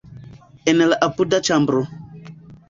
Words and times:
En 0.73 0.81
la 0.93 0.97
apuda 1.09 1.41
ĉambro. 1.51 1.85